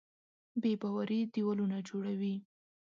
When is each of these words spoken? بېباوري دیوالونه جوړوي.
بېباوري 0.61 1.19
دیوالونه 1.33 1.77
جوړوي. 1.89 2.35